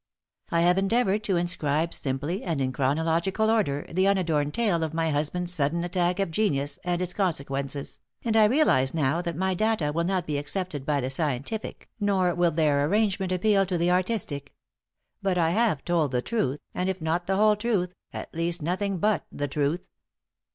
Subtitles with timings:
[0.49, 5.11] I have endeavored to inscribe simply and in chronological order the unadorned tale of my
[5.11, 9.91] husband's sudden attack of genius and its consequences, and I realize now that my data
[9.93, 14.55] will not be accepted by the scientific, nor will their arrangement appeal to the artistic.
[15.21, 18.97] But I have told the truth, and if not the whole truth, at least nothing
[18.97, 19.81] but the truth.